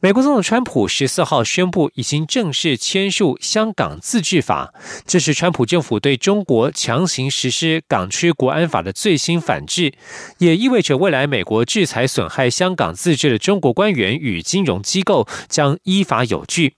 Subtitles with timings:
[0.00, 4.72] 美国总统川普十四号宣布，已经正式签署《香港自治法》，
[5.06, 9.92] 这是川普政府对中国强行实施港区国安法的最新反制，
[10.38, 16.74] 也意味着未来美国制裁损害香港自治的中国官员与金融机构将依法有据。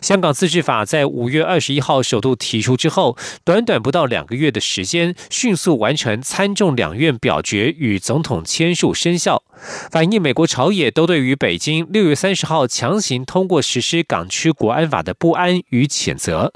[0.00, 9.42] 香港自治法在五月二十一号首度提出之后，短短不到两个月的时间，迅速完成参众两院表决与总统签署生效，
[9.90, 16.52] 反映美国朝野都对于北京六月三十号强行通过实施港区国安法的不安与谴责。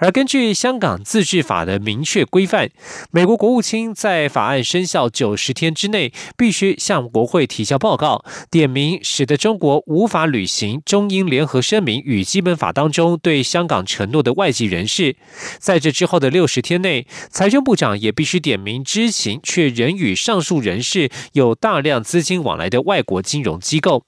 [0.00, 2.70] 而根据香港自治法的明确规范，
[3.10, 15.16] 美国国务卿在法案生效九十天之内，必须向国会提交报告，点名使得中国无法履行中英联合声明与基本法当中对香港承诺的外籍人士，
[15.58, 24.04] 在这之后的六十天内，财政部长也必须点名知情却仍与上述人士有大量资金往来的外国金融机构。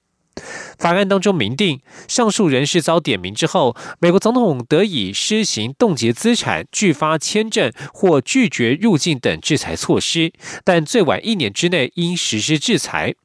[0.77, 13.15] 法案当中明定，上述人士遭点名之后，美国总统得以施行冻结资产、拒发签证或拒绝入境等制裁措施，但最晚一年之内应实施制裁。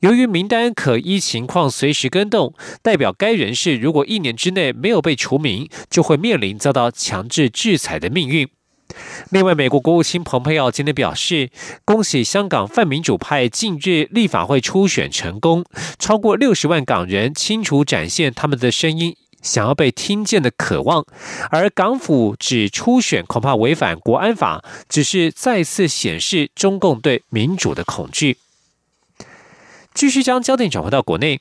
[0.00, 8.48] 由于名单可依情况随时更动，代表该人士如果一年之内没有被除名，就会面临遭到强制制裁的命运。
[9.30, 11.50] 另外，美国国务卿蓬佩奥今天表示，
[11.84, 15.64] 恭喜香港泛民主派近日立法会初选成功，
[15.98, 21.04] 超过六十万港人清楚展现他们的声音想要被听见的渴望。
[21.50, 28.36] 而港府指初选恐怕违反国安法，只是再次显示中共对民主的恐惧。
[29.94, 31.40] 继续将焦点转回到国内。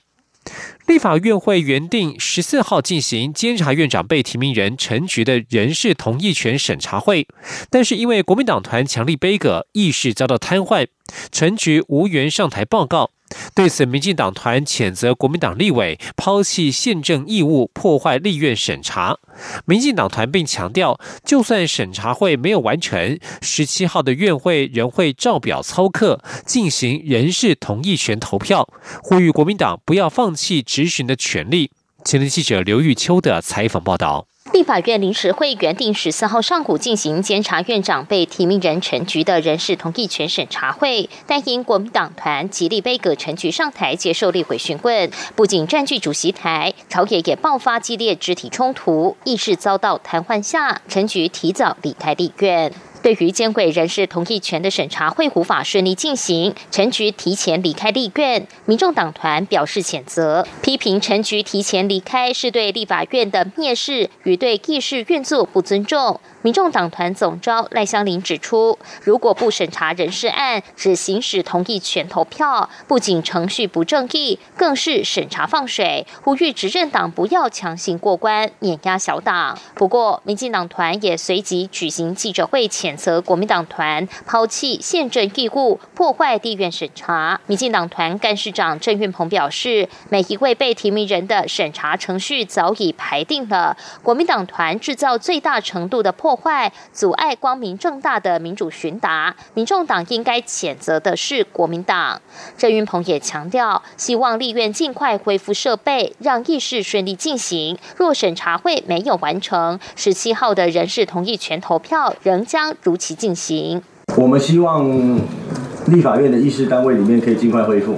[0.87, 7.27] 立法院会原定十四号进行监察院长被提名人陈菊的人事同意权审查会，
[7.69, 10.87] 但是因为国民党团强力背阁，议事遭到瘫痪，
[11.31, 13.11] 陈菊无缘上台报告。
[13.53, 19.17] 对此，民进党团谴责国民党立委抛弃宪政义务，破坏立院审查。
[19.65, 28.67] 民进党团并强调，就算审查会没有完成，十七号的院会仍会照表操课，进行人事同意权投票，
[29.03, 31.71] 呼吁国民党不要放弃执行的权利。
[32.03, 34.30] 前天记者刘玉秋的采访报道。
[34.53, 52.73] 立法院临时会原定十四号上午进行监察院长被提名人陈菊的人事同意权审查会，但因国民党团极力背葛陈菊上台接受立委询问，不仅占据主席台，朝野也爆发激烈肢体冲突，议事遭到瘫痪下，陈菊提早离开立院。
[53.01, 66.19] 对于监会人事同意权的审查会无法顺利进行，陈菊提前离开立院，民众党团表示谴责，批评陈菊提前离开是对立法院的蔑视与对议事运作不尊重。
[66.43, 76.05] 民众党团总召赖香林指出，如果不审查人事案，只行使同意权投票，不仅程序不正义，更是审查放水。
[76.23, 79.57] 呼吁执政党不要强行过关，碾压小党。
[79.75, 87.39] 不过，民进党团也随即举行记者会前，谴责国民党团抛弃宪政义务，破坏地院审查。
[87.47, 96.35] 民进党团干事长郑运鹏表示，每一位被提名人的审查程序早已排定了，国民党团制造最大程度的破。
[96.41, 102.19] 坏、阻碍光明正大的民主询达，民众党应该谴责的是国民党。
[102.57, 107.77] 郑云鹏也强调，希望立院尽快恢复设备，让议事顺利进行。
[107.95, 113.81] 若审查会没有完成，十七号的人事同意权投票仍将如期进行。
[114.17, 114.89] 我们希望
[115.87, 117.95] 立法院的议事单位里面可以尽快恢复。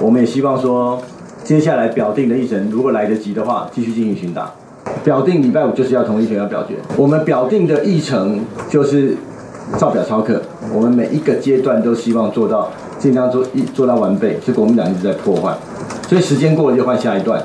[0.00, 1.00] 我们也希望说，
[1.44, 4.52] 接下来表定的议程如果来得及的话，继续进行巡答。
[5.04, 9.16] 表定礼拜五就是要同意权要表决，我们表定的议程就是
[9.78, 10.40] 照表操课，
[10.72, 15.56] 我们每一个阶段都希望做到尽量做一做到完备，是国民党一直在破坏，
[16.08, 17.42] 所以时间过了就换下一段，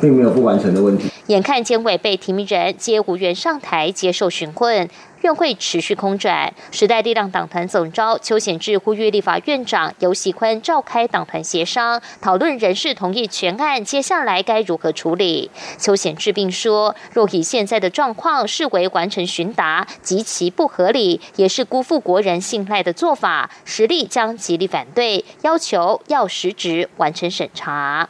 [0.00, 1.10] 并没有不完成的问题。
[1.26, 4.88] 眼看监委被提名人皆无缘上台接受询问。
[5.22, 15.50] 院会持续空转，时代力量党团总召邱显志呼吁立法院长游喜坤召开党团协商，讨论人事同意全案，接下来该如何处理？
[15.78, 28.08] 邱显志并说，若以现在的状况视为完成询答，极其不合理，也是辜负国人信赖的做法，实力将极力反对，要求要实质完成审查。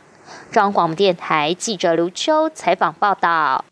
[0.52, 3.64] 中央广播电台记者刘秋采访报道。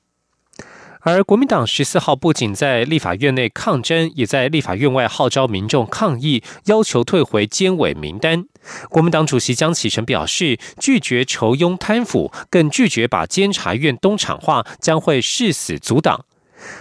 [1.10, 8.44] 而国民党十四号不仅在立法院内抗争，也在立法院外号召民众抗议，要求退回监委名单。
[8.90, 16.26] 国民党主席江启臣表示，拒绝酬庸贪腐，更拒绝把监察院东厂化，将会誓死阻挡。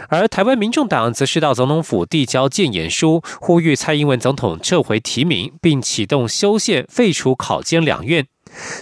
[0.09, 8.27] 而台湾民众党则是到总统府递交建言书，呼吁蔡英文总统撤回提名，并启动修宪、废除考监两院。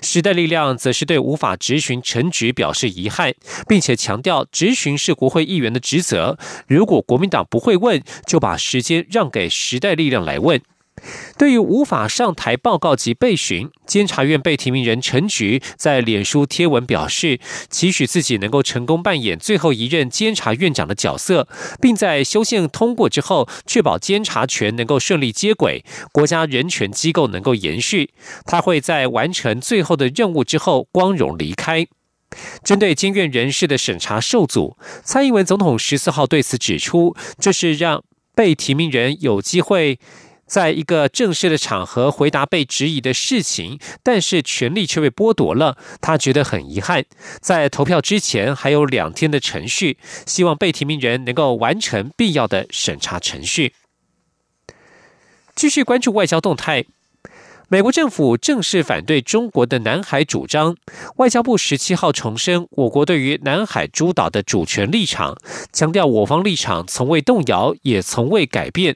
[0.01, 3.33] 时代力量则是对无法执行陈局表示遗憾，
[3.67, 6.37] 并且强调执行是国会议员的职责。
[6.67, 10.61] 如果国民党不会问，就把时间让给时代力量来问。
[11.37, 21.47] 对于无法上台报告及被询，监察院被提名人陈菊在脸书贴文表示，期许自己能够成功扮演最后一任监察院长的角色，
[21.81, 28.11] 并在修宪通过之后，确保监察权能够顺利接轨，国家人权机构能够延续。
[28.45, 31.87] 他会在完成最后的任务之后，光荣离开。
[32.63, 38.03] 针对监院人事的审查受阻，蔡英文总统十四号对此指出，这是让
[38.33, 39.99] 被提名人有机会。
[40.47, 47.03] 在一个正式的场合回答被质疑的事情，但是权力却被剥夺了，他觉得很遗憾。
[47.41, 49.97] 在投票之前还有两天的程序，
[50.27, 53.73] 希望被提名人能够完成必要的审查程序。
[55.55, 56.85] 继续关注外交动态，
[57.67, 60.75] 美国政府正式反对中国的南海主张。
[61.15, 65.35] 外交部十七号重申我国对于南海诸岛的主权立场，
[65.73, 68.95] 强调我方立场从未动摇，也从未改变。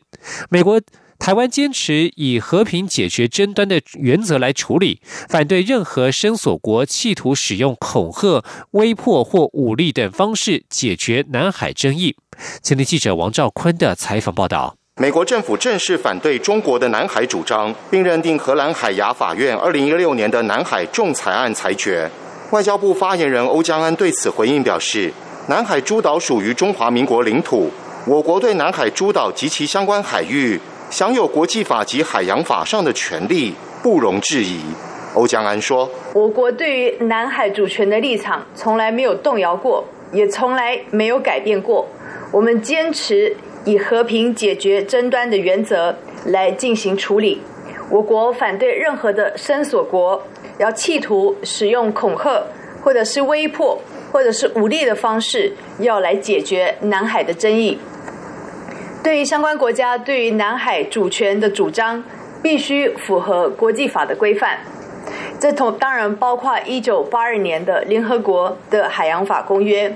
[0.50, 0.80] 美国。
[1.20, 12.16] 台湾坚持以和平解决争端的原则来处理，反对任何声索国企图使用恐吓、威迫或武力等方式解决南海争议。
[12.64, 22.10] 前天记者王兆坤的采访报道：美国政府正式反对中国的南海主张，并认定荷兰海牙法院二零一六年的南海仲裁案裁决。
[22.52, 25.14] 外交部发言人欧江安对此回应表示
[25.48, 27.70] ：“南海诸岛属于中华民国领土，
[28.08, 33.54] 我国对南海诸岛及其相关海域。”享有国际法及海洋法上的权利，
[33.84, 34.60] 不容置疑。
[35.14, 41.88] 欧江安说：“我国对于南海主权的立场从来没有动摇过，也从来没有改变过。
[42.32, 45.96] 我们坚持以和平解决争端的原则
[46.26, 47.42] 来进行处理。
[47.92, 50.22] 我国反对任何的声索国
[50.58, 52.44] 要企图使用恐吓，
[52.84, 53.80] 或者是威迫，
[54.12, 57.78] 或者是武力的方式要来解决南海的争议。”
[59.02, 62.04] 对于相关国家对于南海主权的主张，
[62.44, 64.60] 必须符合国际法的规范。
[65.40, 69.96] 这同当然包括一九八二年的联合国的海洋法公约。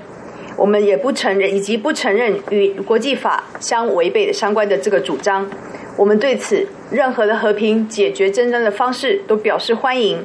[0.56, 5.50] 我们也不承认以及不承认与国际法相违背的相关的这个主张。
[5.96, 10.24] 我们对此任何的和平解决争端的方式都表示欢迎。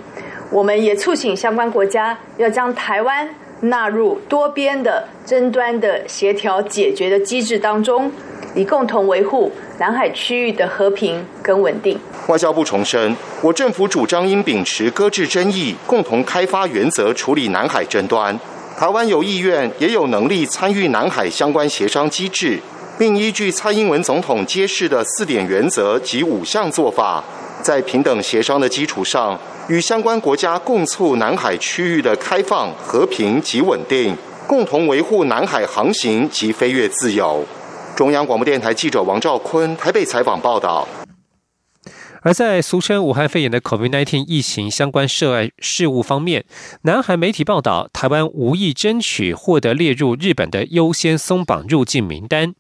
[0.52, 3.30] 我们也促请相关国家要将台湾
[3.62, 8.12] 纳入多边的争端的协调解决的机制当中。
[8.56, 12.00] 以共同维护南海区域的和平跟稳定。
[12.28, 18.38] 外交部重申，我政府主张应秉持搁置争议、共同开发原则处理南海争端。
[18.78, 22.60] 台湾有意愿，也有能力参与南海相关协商机制，
[22.98, 27.24] 并依据蔡英文总统揭示的四点原则及五项做法，
[27.62, 29.38] 在平等协商的基础上，
[29.68, 34.16] 与相关国家共促南海区域的开放、和平及稳定，
[34.48, 37.46] 共同维护南海航行及飞越自由。
[38.00, 40.88] 中央广播电台记者王兆坤台北采访报道。
[42.22, 46.44] 而在俗称武汉肺炎的 COVID-19 疫情相关涉外事务方面，
[46.82, 52.54] 南韩媒体报道，台湾无意争取获得列入日本的优先松绑入境名单。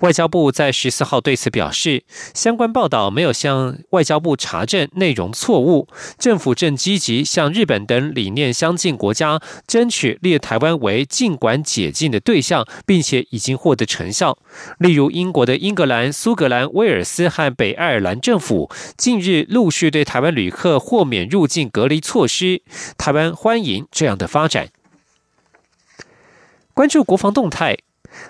[0.00, 5.88] 外交部在十四号对此表示，相关报道没有向外交部查证，内容错误。
[6.18, 14.38] 政府正积极向日本等理念相近国家争取列台湾为禁管解禁的对象，并且已经获得成效。
[14.78, 18.70] 例如，英国的英格兰、苏格兰、威尔斯和北爱尔兰政府。
[19.00, 22.60] 近日陆续对台湾旅客豁免入境隔离措施，
[22.98, 24.68] 台湾欢迎这样的发展。
[26.74, 27.78] 关注国防动态，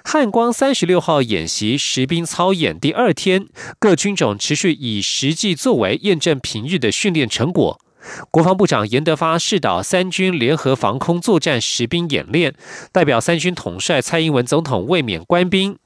[0.05, 3.49] 汉光三十六号演习实兵操演第二天，
[3.81, 7.81] 各军种持续以实际作为验证平日的训练成果。
[8.31, 12.55] 国防部长严德发视导三军联合防空作战实兵演练，
[12.93, 15.79] 代表三军统帅蔡英文总统卫冕官兵。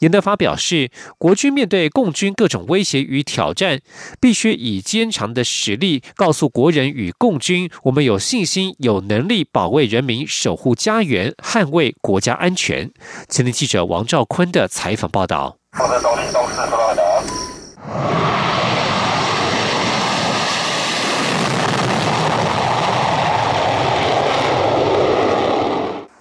[0.00, 3.80] 严德发表示，国军面对共军各种威胁与挑战，
[4.20, 12.90] 必须以坚强的实力告诉国人与共军，我们有信心、有能力保卫人民、守护家园、捍卫国家安全。
[13.28, 15.58] 前天记者王兆坤的采访报道。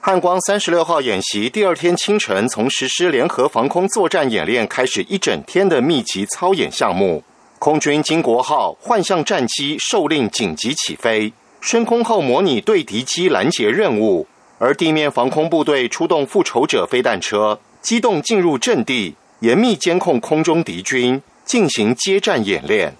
[0.04, 7.24] 汉光三十六号演习第二天清晨，从实施联合防空作战演练开始，一整天的密集操演项目。
[7.60, 14.26] 空军金国号幻象战机受令紧急起飞，升空后模拟对敌机拦截任务，
[14.58, 22.96] 而地面防空部队出动复仇者飞弹车，机动进入阵地，严密监控空中敌军，进行接战演练。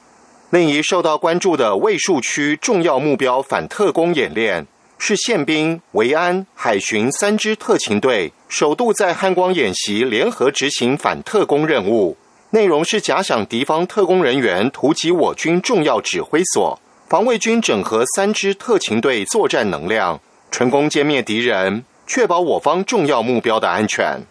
[0.52, 4.68] 另一受到关注的卫戍区重要目标反特工演练。
[5.04, 12.16] 是宪兵、维安、海巡三支特勤队首度在汉光演习联合执行反特工任务，
[12.52, 16.80] 内容是假想敌方特工人员突击我军重要指挥所，
[17.10, 20.20] 防卫军整合三支特勤队作战能量，
[20.52, 24.22] 成功歼灭敌人，确保我方重要目标的安全。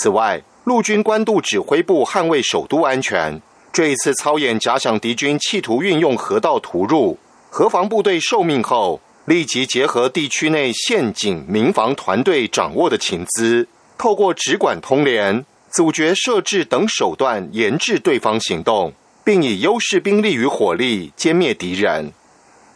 [0.00, 3.38] 此外，陆军官渡指挥部捍卫首都安全，
[3.70, 7.18] 这一次操演假想敌军企图运用河道突入，
[7.50, 8.98] 河防部队受命后。
[9.26, 13.66] 立即结合地区内县警民防团队掌握的情资，
[13.98, 18.92] 透过直管通联、阻绝设置等手段，研制对方行动，
[19.24, 22.12] 并以优势兵力与火力歼灭敌人。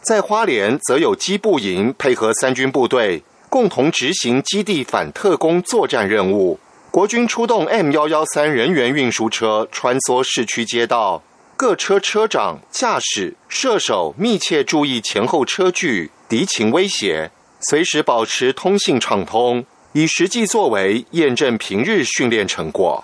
[0.01, 6.59] 在花莲，则有机步营配合三军部队，共同执行基地反特工作战任务。
[6.89, 11.23] 国军出动 M 幺幺三人员运输车穿梭市区街道，
[11.55, 16.11] 各车车长、驾驶、射手密切注意前后车距。
[16.31, 23.03] 敌情威胁，随时保持通信畅通，以实际作为验证平日训练成果。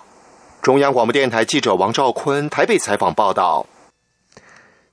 [0.62, 3.66] 中央广播电台记者王兆坤台北采访报道。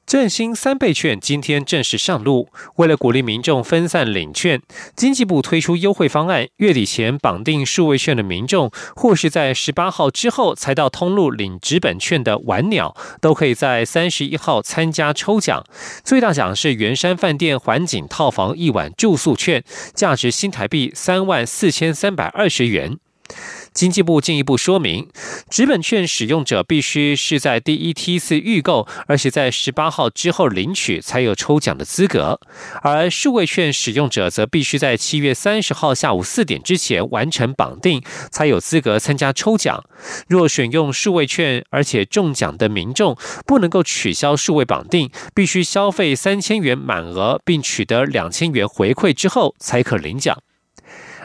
[0.07, 2.49] 振兴三倍券今天正式上路。
[2.77, 4.61] 为了鼓励民众分散领券，
[4.95, 15.65] 经济部推出优惠方案，月底前绑定数位券的民众，或是在十八号之后才到通路领纸本券的晚鸟，都可以在三十一号参加抽奖。
[16.05, 22.99] 最大奖是圆山饭店环景套房一晚住宿券，价值新台币三万四千三百二十元。
[23.75, 25.09] 经济部进一步说明，
[25.51, 32.39] 纸本券使用者必须是在第一梯次预购，而且在十八号之后领取才有抽奖的资格；
[32.83, 38.01] 而数位券使用者则必须在七月三十号下午四点之前完成绑定，
[38.31, 39.83] 才有资格参加抽奖。
[40.29, 50.39] 若选用数位券而且中奖的民众，不能够取消数位绑定，必须消费三千元满额，并取得两千元回馈之后才可领奖。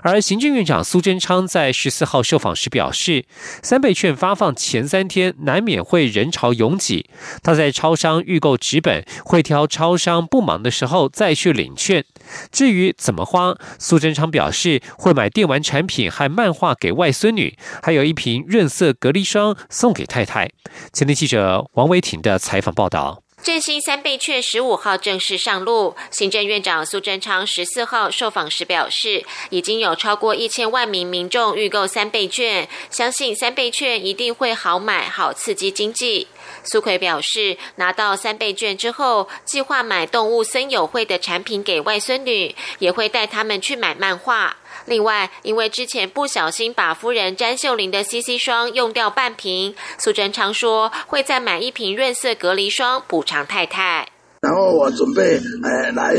[0.02, 3.26] 而行政院长苏贞昌在十四号受访时表示，
[3.62, 7.10] 三倍券发放前三天难免会人潮拥挤，
[7.44, 12.06] 他在超商预购纸本会挑超商不忙的时候再去领券。
[12.52, 20.50] 至于怎么花，苏贞昌表示会买电玩产品和漫画给外孙女，还有一瓶润色隔离霜送给太太。
[20.94, 23.24] 前天记者王维婷的采访报道。
[23.42, 36.28] 振兴三倍券十五号正式上路，行政院长苏贞昌十四号受访时表示，已经有超过一千万名民众预购三倍券，相信三倍券一定会好买好刺激经济。
[36.64, 44.58] 苏奎表示，拿到三倍券之后，计划买动物森友会的产品给外孙女，也会带他们去买漫画。
[44.86, 54.08] 另外，因为之前不小心把夫人詹秀玲的 CC 霜用掉半瓶，苏贞昌说会再买一瓶润色隔离霜补偿太太。
[54.42, 56.14] 然后我准备呃来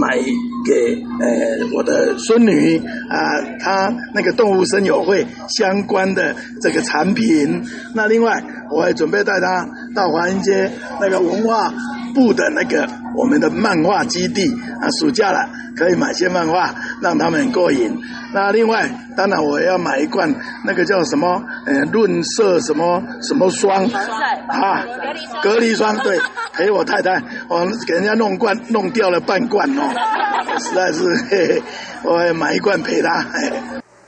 [0.00, 0.16] 买
[0.64, 2.78] 给呃我的孙女
[3.10, 3.20] 啊，
[3.60, 5.26] 她那个动物森友会
[5.58, 7.62] 相关的这个产品。
[7.94, 11.72] 那另外，我也准备带她到华阴街那个文化
[12.14, 12.86] 部的那个
[13.16, 14.48] 我们的漫画基地
[14.80, 17.98] 啊，暑假了可以买些漫画让他们过瘾。
[18.32, 20.32] 那另外，当然我要买一罐
[20.64, 23.84] 那个叫什么呃润色什么什么霜
[24.48, 24.84] 啊，
[25.42, 26.20] 隔离霜对，
[26.52, 27.66] 陪我太太我。
[27.86, 29.82] 给人家弄罐弄掉了半罐哦，
[30.58, 31.62] 实在是，嘿嘿，
[32.02, 33.24] 我买一罐赔他。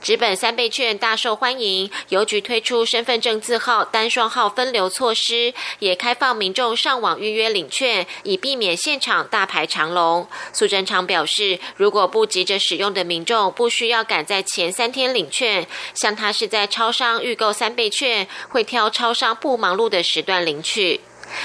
[0.01, 10.25] 纸本三倍券大受欢迎，邮局推出身份证字号单双号分流措施，也开放民众上网预约领券，以避免现场大排长龙。
[10.53, 21.01] 苏贞昌表示，如果不急着使用的民众，不需要赶在前三天领券，像他是在超商预购三倍券，会挑超商不忙碌的时段领取。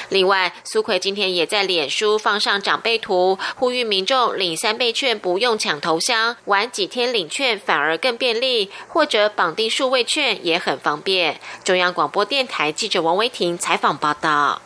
[0.08, 11.40] 另外，苏奎今天也在脸书放上长辈图，呼吁民众领三倍券不用抢头香，晚几天领券反而更便利，或者绑定数位券也很方便。
[11.62, 14.62] 中央广播电台记者王维婷采访报道。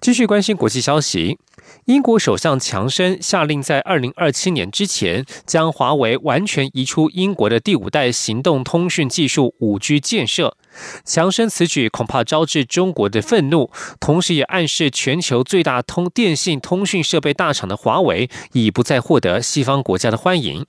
[0.00, 1.38] 继续关心国际消息。
[1.86, 10.56] 英国首相强生下令，在二零二七年之前，将华为完全移出英国的第五代行动通讯技术五 G 建设。
[11.04, 20.66] 强生此举恐怕招致中国的愤怒，同时也暗示全球最大通电信通讯设备大厂的华为已不再获得西方国家的欢迎。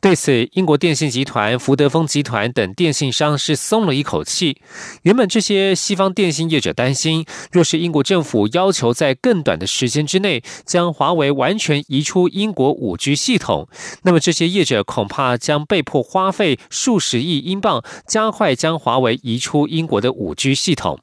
[0.00, 4.56] 对此，英国电信集团、福德丰集团等电信商是松了一口气。
[5.02, 13.68] 原本这些西方电信业者担心，若是英国政府要求在更短的时间之内将华为完全移出英国五 G 系统，
[14.04, 20.98] 那么这些业者恐怕将被迫花费数十亿英镑，加快将华为移出英国的五 G 系统。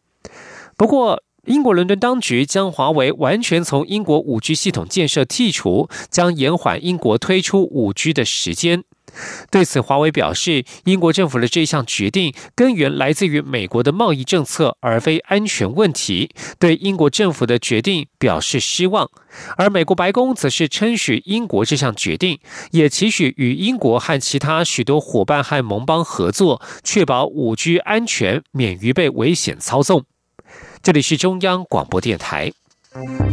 [0.75, 8.83] 不过，英国伦敦当局将华为完全从英国五 G 系统建设剔除，将延缓英国推出五 G 的时间。
[9.49, 16.29] 对此，华为表示，英国政府的这项决定根源来自于美国的贸易政策，而非安全问题。
[16.59, 19.09] 对英国政府的决定表示失望。
[19.55, 22.39] 而美国白宫则是称许英国这项决定，
[22.71, 30.03] 也期许与英国和其他许多伙伴和盟邦合作，确保五 G 安全，免于被危险操纵。
[30.81, 32.51] 这里是中央广播电台。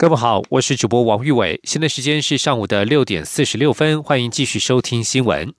[0.00, 5.52] 各位好，我是主播王玉伟，现在时间是上午的六点四十六分，欢迎继续收听新闻。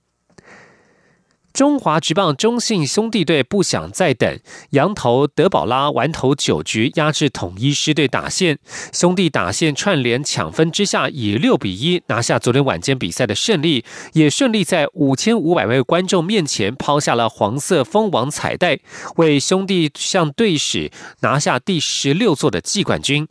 [1.52, 8.58] 中华职棒中信兄弟队不想再等，羊头德保拉完投九局压制统一狮队打线，
[8.92, 13.84] 兄弟打线串联抢分之下，以六比一拿下昨天晚间比赛的胜利，
[14.14, 18.80] 也顺利在五千五百位观众面前抛下了黄色蜂王彩带，
[19.18, 23.28] 为兄弟向队史拿下第十六座的季冠军。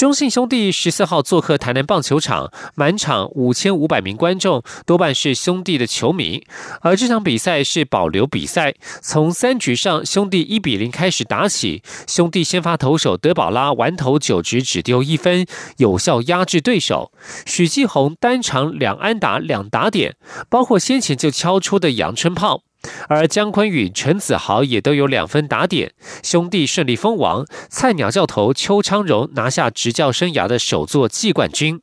[0.00, 6.42] 中信兄弟十四号做客台南棒球场，满场五千五百名观众，多半是兄弟的球迷。
[6.80, 15.44] 而这场比赛是保留比赛，从三局上兄弟一比零开始打起，兄弟先发投手德保拉完投九局只丢一分，
[15.76, 17.12] 有效压制对手。
[17.44, 20.16] 许继宏单场两安打两打点，
[20.48, 22.62] 包括先前就敲出的阳春炮。
[23.08, 27.44] 而姜昆宇、陈子豪也都有两分打点，兄弟顺利封王。
[27.68, 31.80] 菜鸟教头邱昌荣拿下执教生涯的首座季冠军。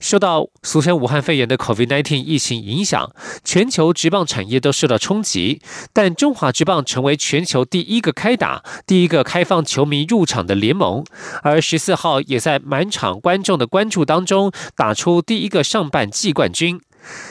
[0.00, 3.10] 受到俗称武汉肺炎的 COVID-19 疫情影响，
[3.42, 5.62] 全球职棒产业都受到冲击。
[5.94, 11.02] 但中华职棒成为全球第一个开打、第一个开放球迷入场的联盟，
[11.42, 16.78] 而十四号也在满场观众的关注当中打出第一个上半季冠军。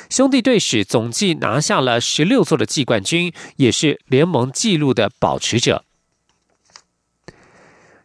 [0.09, 5.85] 兄弟队史总计拿下了十六座的季冠军，也是联盟纪录的保持者。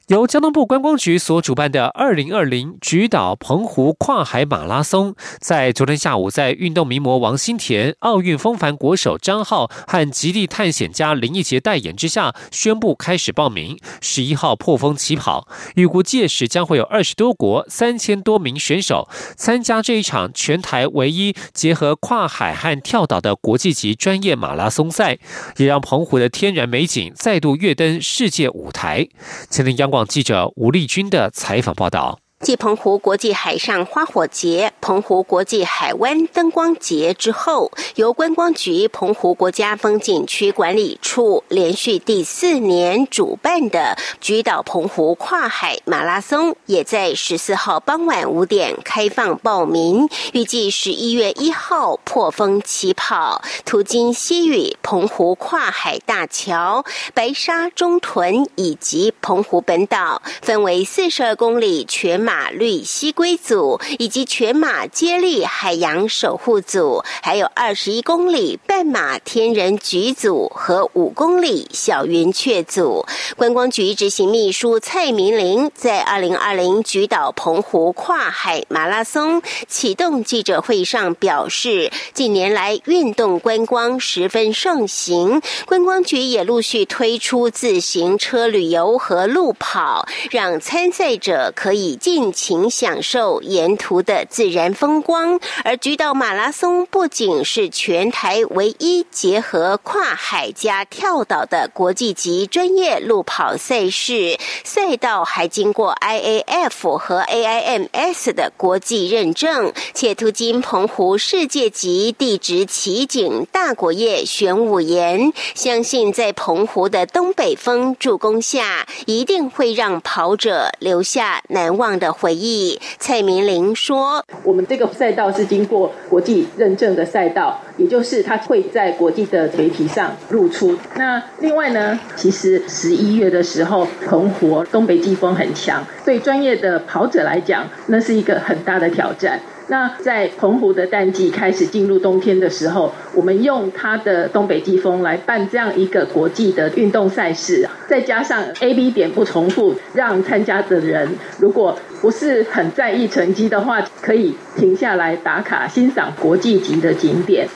[0.08, 13.78] 由交通部观光局所主办的二零二零菊岛澎湖跨海马拉松，在昨天下午，在运动名模王新田、奥运风帆国手张浩和极地探险家林奕杰代言之下，宣布开始报名。
[14.00, 25.18] 十一号破风起跑，预估届时将会有二十多国、三千多名选手参加这一场全台唯一结合跨海和跳岛的国际级专业马拉松赛，
[25.58, 29.06] 也让澎湖的天然美景再度跃登世界舞台。
[29.50, 29.97] 前天央广。
[30.04, 32.20] 记者吴丽君的采访报道。
[32.40, 62.27] 继澎湖国际海上花火节、澎湖国际海湾灯光节之后，由观光局澎湖国家风景区管理处连续第四年主办的菊岛澎湖跨海马拉松，也在十四号傍晚五点开放报名，预计十一月一号破风起跑，途经西屿、澎湖跨海大桥、白沙中屯以及澎湖本岛，分为四十二公里全。
[62.28, 73.06] 马绿西龟组以及全马接力海洋守护组，还有二十一公里半马天人菊组和五公里小云雀组。
[73.38, 92.17] 观光局执行秘书蔡明玲在二零二零菊岛澎湖跨海马拉松启动记者会上表示，近年来运动观光十分盛行，观光局也陆续推出自行车旅游和路跑，让参赛者可以进。
[92.18, 122.07] 尽情享受沿途的自然风光，而菊岛马拉松不仅是全台唯一结合跨海加跳岛的国际级专业路跑赛事，赛道还经过 IAF 和 AIMS 的国际认证，且途经澎湖世界级地质奇景大果叶玄武岩，相信在澎湖的东北风助攻下，一定会让跑者留下难忘的。
[122.08, 122.80] 的回忆。
[122.98, 130.74] 蔡明玲说：“我们这个赛道是经过国际认证的赛道，也就是它会在国际的媒体上露出。
[130.96, 139.38] 那另外呢，其实十一月的时候，澎湖东北季风很强，对专业的跑者来讲，那是一个很大的挑战。”
[139.70, 151.06] 那在澎湖的淡季开始进入冬天的时候，我们用它的东北季风来办这样一个国际的运动赛事，再加上 A、B 点不重复，让参加的人
[151.38, 157.48] 如果不是很在意成绩的话，可以停下来打卡欣赏国际级的景点。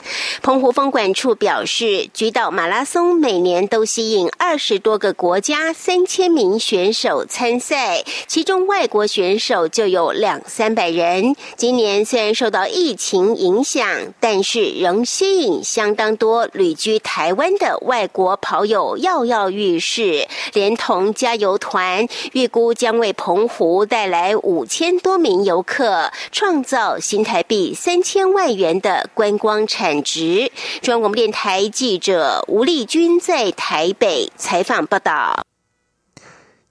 [0.43, 11.35] 澎湖风管处表示，菊岛马拉松每年都吸引二十多个国家三千名选手参赛，其中外国选手就有两三百人。
[11.57, 11.93] 今年。
[12.05, 13.87] 虽然受到疫情影响，
[14.19, 20.27] 但是仍吸引相当多旅居台湾的外国跑友跃跃欲试。
[20.53, 30.51] 连同加油团，预估将为澎湖带来五千多名游客，创造新台币三千万元的观光产值。
[30.81, 35.45] 中央广播电台记者吴丽君在台北采访报道。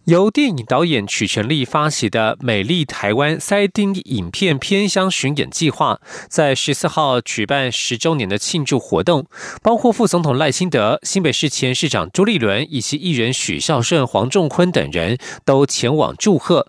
[0.06, 9.28] 由电影导演曲全力发起的“美丽台湾”塞丁影片偏乡巡演计划，在十四号举办十周年的庆祝活动，
[9.62, 16.68] 包括副总统赖清德、新北市前市长朱立伦以及艺人许孝顺、黄仲坤等人都前往祝贺。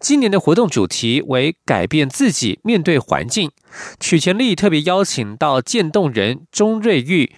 [0.00, 3.50] 今年的活动主题为“改变自己，面对环境”。
[4.00, 7.34] 曲前立特别邀请到渐冻人钟瑞玉。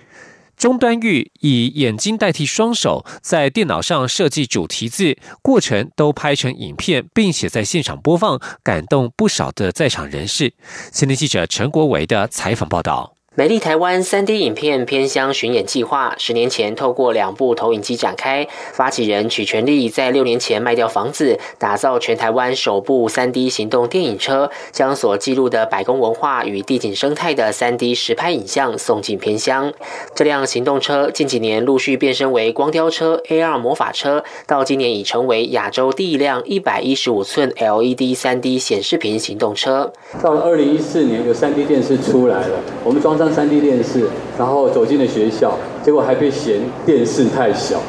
[0.57, 10.53] 钟端玉以眼睛代替双手，在电脑上设计主题字，过程都拍成影片，并且在现场播放，感动不少的在场人士。
[10.93, 13.20] 新闻记者陈国维的采访报道。
[13.41, 18.47] 美丽台湾三 D 影片偏乡巡演计划，十年前透过两部投影机展开。
[18.75, 29.73] 发起人曲全力在六年前卖掉房子，打造全台湾首部三 D 行动电影车，将所记录的百工文化与地景生态的三 D 实拍影像送进偏乡。
[30.15, 39.91] 这辆行动车近几年陆续变身为光雕车、AR 魔法车，到今年已成为亚洲第一辆一百一十五寸 LED 三 D 显示屏行动车。
[40.23, 43.30] 到了二零一四年，有三 D 电视出来了，我们装上。
[43.33, 44.05] 三 D 电视，
[44.39, 47.81] 然后走进了学校，结果还被嫌电视太小。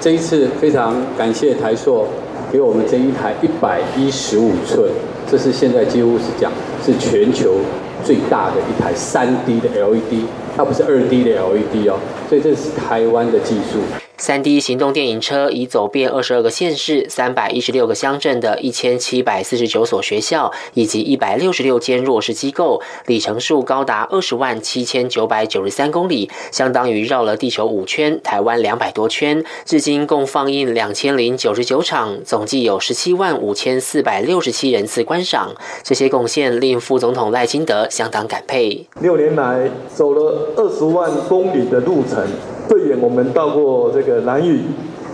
[0.00, 2.06] 这一次非常感谢台硕
[2.52, 4.88] 给我们这一台一百一十五寸，
[5.30, 6.52] 这是现在几乎是讲
[6.84, 7.56] 是全球
[8.04, 10.24] 最大的一台三 D 的 LED，
[10.56, 14.07] 它不是二 D 的 LED 哦，所以这是台湾的技术。
[14.20, 29.44] 三 D 行动电影车已走遍二十二个县市、三百一十六个乡镇的一千七百四十九所学校以及一百六十六间弱势机构，里程数高达二十万七千九百九十三公里，相当于绕了地球五圈，台湾两百多圈。
[29.64, 35.54] 至今共放映两千零九十九场，总计有十七万五千四百六十七人次观赏。
[35.84, 38.84] 这些贡献令副总统赖清德相当感佩。
[39.00, 42.26] 六年来走了二十万公里的路程。
[42.68, 44.60] 最远我们到过这个蓝屿，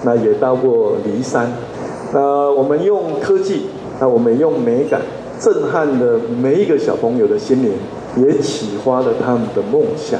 [0.03, 1.51] 那也到过骊山，
[2.13, 3.67] 那我们用科技，
[4.01, 5.01] 那我们用美感，
[5.41, 7.73] 震撼了每一个小朋友的心灵，
[8.17, 10.19] 也启发了他们的梦想，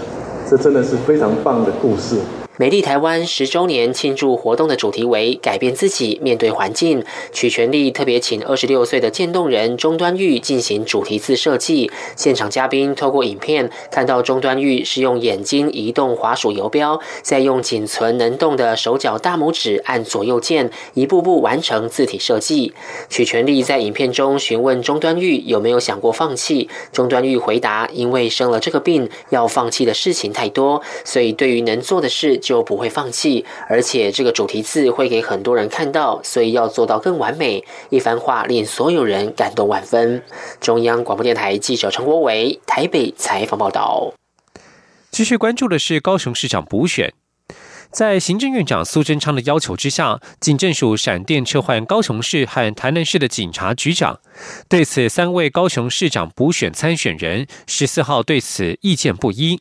[0.49, 2.17] 这真的是非常棒的故事。
[2.57, 7.05] 美丽台湾十周年庆祝活动的主题为“改变自己，面对环境”。
[7.35, 11.91] 曲全力特别请二十六岁的渐冻人钟端玉进行主题字设计。
[12.15, 22.73] 现场嘉宾透过影片看到钟端玉是用眼睛移动滑鼠游标，再用仅存能动的手脚大拇指按左右键，一步步完成字体设计。
[23.11, 37.65] 曲全力在影片中询问钟端玉有没有想过放弃，钟端玉回答：“因为生了这个病，要放弃的事情太多，所以对于能做的事。”就不会放弃，而且这个主题字会给很多人看到，所以要做到更完美。
[37.89, 40.23] 一番话令所有人感动万分。
[40.61, 44.13] 中央广播电台记者陈国伟台北采访报道。
[45.11, 47.15] 继续关注的是高雄市长补选。
[47.91, 54.19] 在行政院长苏贞昌的要求之下，警政署闪电撤换高雄市和台南市的警察局长。
[54.69, 59.61] 对此，三位高雄市长补选参选人十四号对此意见不一。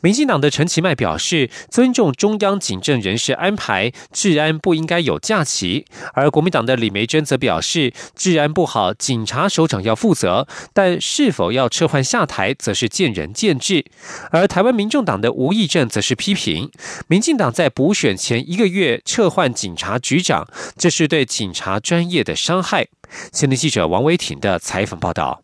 [0.00, 5.86] 民进党的陈其迈表示，尊重中央警政人士安排，治安不应该有假期。
[6.14, 13.84] 而国民党的李梅珍则表示，治安不好，警察首长要负责，但是否要撤换下台，则是见仁见智。
[14.30, 16.70] 而台湾民众党的吴益政则是批评，
[17.08, 22.88] 民进党在补选前一个月撤换警察局长，这是对警察专业的伤害。
[23.32, 25.42] 新闻记者王维挺的采访报道。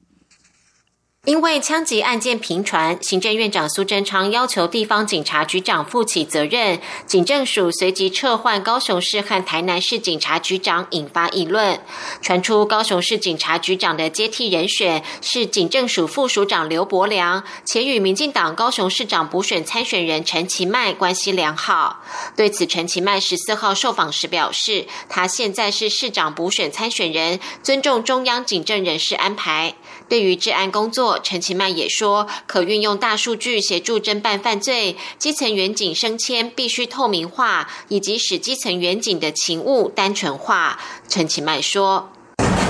[1.26, 11.80] 因为枪击案件频传，行政院长苏贞昌要求地方警察局长负起责任，警政署随即撤换高雄市和台南市警察局长，引发议论。
[12.22, 22.04] 传出高雄市警察局长的接替人选是警政署副署长刘伯良，且与民进党高雄市长补选参选人陈其迈关系良好。
[22.36, 29.74] 对此，陈其迈十四号受访时表示，他现在是市长补选参选人，尊重中央警政人事安排。
[30.08, 40.78] 对于治安工作，陈其迈也说，可运用大数据协助侦办犯罪，基层员警升迁必须透明化，以及使基层员警的勤务单纯化。
[41.08, 42.08] 陈其迈说：“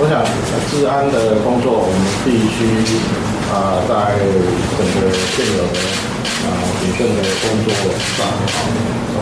[0.01, 0.25] 我想
[0.71, 2.65] 治安的工作，我们必须
[3.53, 4.17] 啊，在
[4.73, 5.79] 整个现有的
[6.49, 6.49] 啊
[6.81, 7.69] 警政的工作
[8.17, 8.25] 上，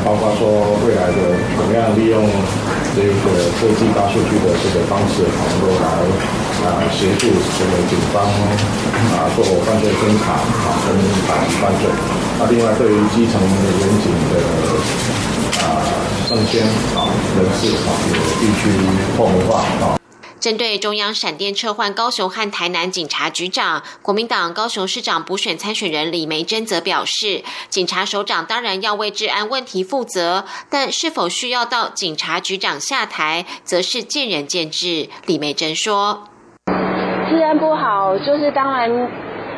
[0.04, 2.22] 包括说未来的怎么样利用
[2.94, 10.96] 这个科技大数据的这个方式，能够来。”啊，协助这个警方啊做犯罪侦查啊，跟
[11.28, 11.90] 打击犯罪。
[12.38, 14.40] 那另外对于基层民警的
[15.62, 15.84] 啊
[16.26, 16.64] 升迁
[16.96, 17.04] 啊
[17.36, 18.62] 人事啊，也必须
[19.16, 19.98] 透明化啊。
[20.40, 35.08] 针对中央闪电撤换高雄和台南警察局长，国民党高雄市长补选参选人李梅珍则表示，警察首长当然要为治安问题负责，但是否需要到警察局长下台，则是见仁见智。
[35.26, 36.24] 李梅珍说。
[38.18, 39.08] 就是当然，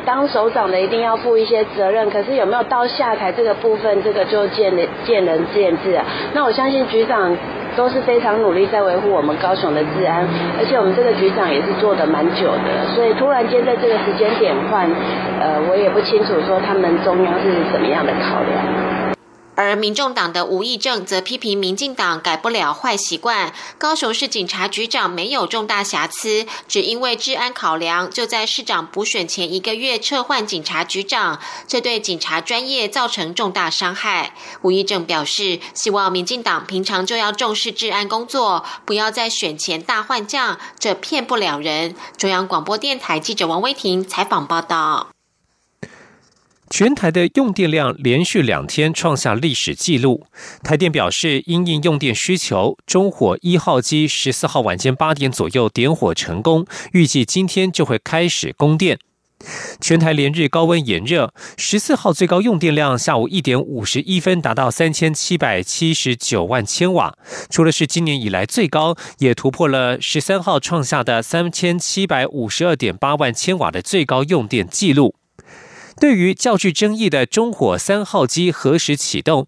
[0.05, 2.09] 当首长的一定要负一些责任。
[2.09, 4.73] 可是有没有到下台这个部分，这个就见
[5.05, 6.05] 见仁见智啊。
[6.33, 7.35] 那我相信局长
[7.75, 14.89] 都是非常努力在维护我们高雄的治安，而且我们这个局长也是做的蛮久的，所以突然间在这个时间点换，
[15.39, 19.06] 呃，我也不清楚说他们中央是怎么样的考量。
[19.57, 23.51] 而民众党的吴益政则批评民进党改不了坏习惯。
[23.79, 34.35] 高雄市警察局长没有重大瑕疵，只因为治安考量，就在市长补选前一个月撤换警察局长，这对警察专业造成重大伤害。
[34.61, 41.95] 吴益政表示，希望民进党平常就要重视治安工作，不要在选前大换将，这骗不了人。
[42.15, 45.07] 中央广播电台记者王威婷采访报道。
[46.69, 50.25] 全台的用电量连续两天创下历史纪录。
[50.63, 58.99] 台电表示，因应用电需求，中火一号机十四号晚间八点左右点火成功，预计今天就会开始供电。
[59.79, 67.15] 全台连日高温炎热，十四号最高用电量下午一点五十一分达到三千七百七十九万千瓦，
[67.49, 75.13] 除了是今年以来最高，也突破了十三号创下的三千七百五十二点八万千瓦的最高用电纪录。
[75.99, 79.47] 对于较具争议的中火三号机何时启动，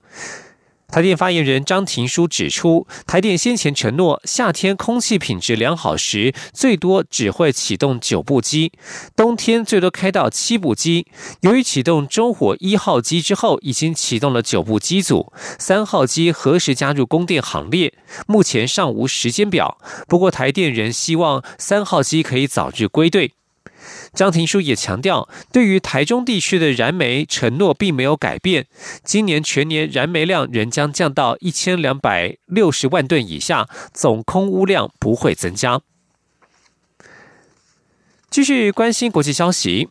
[0.88, 8.72] 台电发言人张庭书指出，台电先前承诺夏天空气品质良好时，最多只会启动九部机，
[9.16, 11.06] 冬天最多开到七部机。
[11.42, 17.94] 由于启动中火一号机之后，已经启动了九部机组，三号机何时加入供电行列，
[18.26, 19.78] 目前尚无时间表。
[20.08, 23.34] 不过台电仍希望三号机可以早日归队。
[24.13, 28.67] 张庭书也强调，对于台中地区的燃煤承诺并没有改变，
[29.04, 35.82] 今年全年燃煤量仍将降到一千两百六十万吨以下，总空污量不会增加。
[38.30, 39.89] 继续关心国际消息，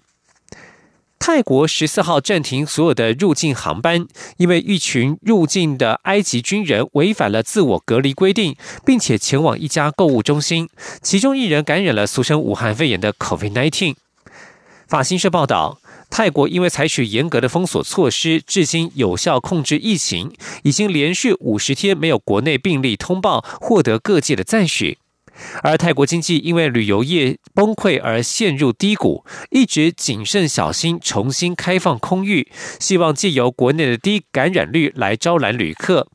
[1.19, 10.69] 泰国十四号暂停所有的入境航班，因为一群入境的埃及军人违反了自我隔离规定，并且前往一家购物中心，
[11.03, 13.97] 其中一人感染了俗称武汉肺炎的 COVID-19。
[14.89, 24.97] 法新社报道，泰国因为采取严格的封锁措施，至今有效控制疫情，已经连续五十天没有国内病例通报，获得各界的赞许。
[25.63, 36.09] 而泰国经济因为旅游业崩溃而陷入低谷，一直谨慎小心重新开放空域，希望借由国内的低感染率来招揽旅客。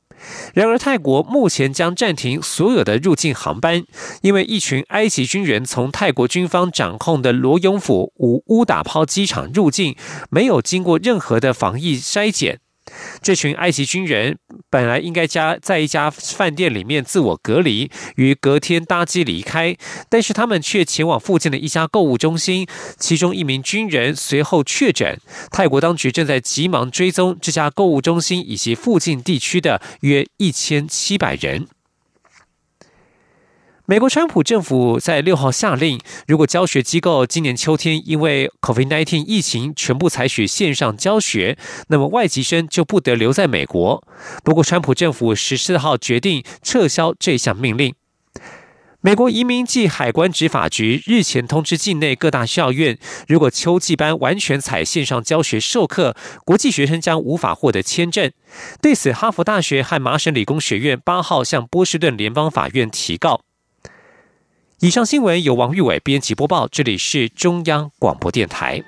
[0.54, 3.84] 然而，泰国目前将暂停所有的入境航班，
[4.22, 9.96] 因为一群埃及军人从泰国军方掌控的罗永府乌乌打抛机场入境，
[10.30, 12.63] 没有经过任何的防疫筛检。
[13.22, 14.38] 这群埃及军人
[14.70, 19.76] 本来应该家在一家饭店里面自我隔离，于隔天搭机离开，
[20.10, 25.20] 但是他们却前往附近的一家购物中心，其中一名军人随后确诊。
[25.52, 31.68] 泰国当局正在急忙追踪这家购物中心以及附近地区的约一千七百人。
[33.86, 41.58] 美国川普政府在六号下令如果教学机构今年秋天因为 covid nineteen 疫情全部采取线上教学
[41.90, 44.02] 那么外籍生就不得留在美国。
[44.42, 47.94] 不过川普政府十四号决定撤销这项命令。
[49.02, 56.16] 美国移民暨海关执法局日前通知境内各大校院如果秋季班完全采线上教学授课
[56.46, 58.32] 国际学生将无法获得签证。
[58.82, 63.42] 对此哈佛大学和麻省理工学院八号向波士顿联邦法院提告。
[64.84, 68.84] 以上新闻由王玉伟编辑播报这里是中央广播电台。